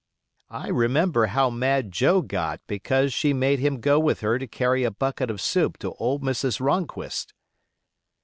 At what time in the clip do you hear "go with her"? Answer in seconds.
3.79-4.39